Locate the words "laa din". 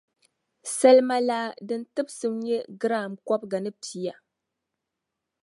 1.29-1.83